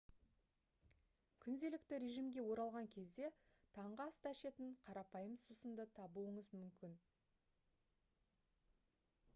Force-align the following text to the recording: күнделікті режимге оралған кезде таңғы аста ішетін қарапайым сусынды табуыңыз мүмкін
күнделікті 1.45 1.99
режимге 2.03 2.45
оралған 2.53 2.87
кезде 2.95 3.29
таңғы 3.77 4.07
аста 4.07 4.33
ішетін 4.37 4.73
қарапайым 4.89 5.37
сусынды 5.43 5.87
табуыңыз 6.01 6.51
мүмкін 6.63 6.99